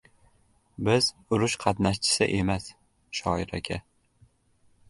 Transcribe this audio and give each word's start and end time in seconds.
—Biz 0.87 1.09
urush 1.37 1.55
qatnashchisi 1.65 2.29
emas, 2.39 2.73
shoir 3.19 3.55
aka. 3.61 3.81